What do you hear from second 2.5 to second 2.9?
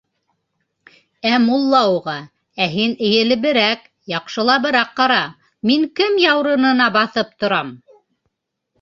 «Ә